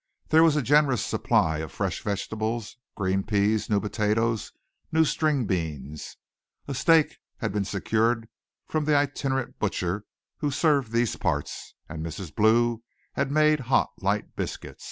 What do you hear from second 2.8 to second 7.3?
green peas, new potatoes, new string beans. A steak